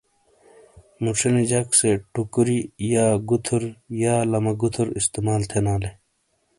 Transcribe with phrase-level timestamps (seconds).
[1.03, 2.59] مُچھونے جک سے (ٹوکوری)
[3.29, 3.61] (گوتھر)
[4.03, 5.91] یا لما گوتھراستعمال تھینالے۔